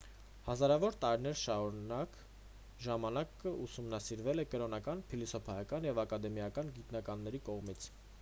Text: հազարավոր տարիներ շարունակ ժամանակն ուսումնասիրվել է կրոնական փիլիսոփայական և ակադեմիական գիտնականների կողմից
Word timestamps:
հազարավոր 0.45 0.95
տարիներ 1.01 1.35
շարունակ 1.41 2.15
ժամանակն 2.85 3.59
ուսումնասիրվել 3.65 4.43
է 4.45 4.47
կրոնական 4.55 5.05
փիլիսոփայական 5.13 5.87
և 5.89 6.03
ակադեմիական 6.05 6.73
գիտնականների 6.79 7.43
կողմից 7.51 7.87